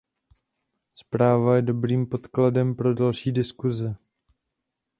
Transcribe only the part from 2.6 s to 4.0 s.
pro další diskuse.